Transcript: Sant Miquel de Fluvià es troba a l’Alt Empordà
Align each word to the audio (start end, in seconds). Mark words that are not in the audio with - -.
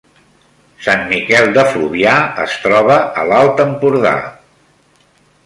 Sant 0.85 1.03
Miquel 1.11 1.53
de 1.57 1.65
Fluvià 1.73 2.15
es 2.47 2.57
troba 2.65 2.97
a 2.97 3.27
l’Alt 3.33 3.63
Empordà 3.69 4.17